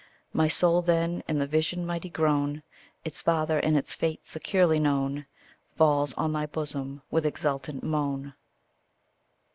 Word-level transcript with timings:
My 0.33 0.47
soul 0.47 0.81
then, 0.81 1.21
in 1.27 1.37
the 1.37 1.45
vision 1.45 1.85
mighty 1.85 2.09
grown, 2.09 2.63
Its 3.05 3.21
father 3.21 3.59
and 3.59 3.77
its 3.77 3.93
fate 3.93 4.25
securely 4.25 4.79
known, 4.79 5.27
Falls 5.77 6.15
on 6.15 6.33
thy 6.33 6.47
bosom 6.47 7.03
with 7.11 7.23
exultant 7.27 7.83
moan. 7.83 8.33